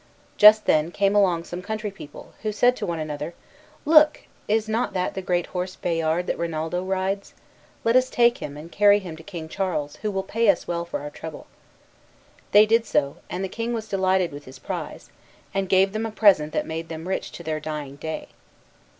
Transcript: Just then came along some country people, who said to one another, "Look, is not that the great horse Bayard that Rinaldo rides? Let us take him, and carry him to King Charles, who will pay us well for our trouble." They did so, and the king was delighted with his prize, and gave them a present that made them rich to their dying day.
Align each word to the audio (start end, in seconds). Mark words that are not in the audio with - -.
Just 0.35 0.65
then 0.65 0.89
came 0.89 1.13
along 1.15 1.43
some 1.43 1.61
country 1.61 1.91
people, 1.91 2.33
who 2.41 2.51
said 2.51 2.75
to 2.77 2.87
one 2.87 2.97
another, 2.97 3.35
"Look, 3.85 4.21
is 4.47 4.67
not 4.67 4.93
that 4.93 5.13
the 5.13 5.21
great 5.21 5.45
horse 5.53 5.75
Bayard 5.75 6.25
that 6.25 6.39
Rinaldo 6.39 6.83
rides? 6.83 7.35
Let 7.83 7.95
us 7.95 8.09
take 8.09 8.39
him, 8.39 8.57
and 8.57 8.71
carry 8.71 8.97
him 8.97 9.15
to 9.17 9.21
King 9.21 9.47
Charles, 9.47 9.97
who 9.97 10.09
will 10.09 10.23
pay 10.23 10.49
us 10.49 10.67
well 10.67 10.85
for 10.85 11.01
our 11.01 11.11
trouble." 11.11 11.45
They 12.51 12.65
did 12.65 12.87
so, 12.87 13.17
and 13.29 13.43
the 13.43 13.47
king 13.47 13.73
was 13.73 13.87
delighted 13.87 14.31
with 14.31 14.45
his 14.45 14.57
prize, 14.57 15.11
and 15.53 15.69
gave 15.69 15.93
them 15.93 16.07
a 16.07 16.11
present 16.11 16.51
that 16.53 16.65
made 16.65 16.89
them 16.89 17.07
rich 17.07 17.31
to 17.33 17.43
their 17.43 17.59
dying 17.59 17.97
day. 17.97 18.29